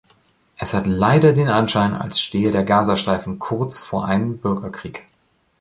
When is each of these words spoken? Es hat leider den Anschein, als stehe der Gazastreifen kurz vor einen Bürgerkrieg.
Es 0.57 0.73
hat 0.73 0.87
leider 0.87 1.31
den 1.31 1.47
Anschein, 1.47 1.93
als 1.93 2.19
stehe 2.19 2.51
der 2.51 2.63
Gazastreifen 2.63 3.37
kurz 3.37 3.77
vor 3.77 4.05
einen 4.05 4.39
Bürgerkrieg. 4.39 5.05